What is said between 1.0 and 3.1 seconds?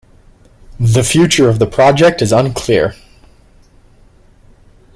future of the project is unclear.